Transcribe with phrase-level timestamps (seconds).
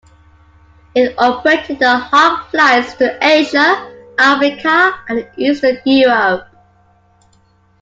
[0.95, 6.47] It operated ad hoc flights to Asia, Africa and eastern Europe.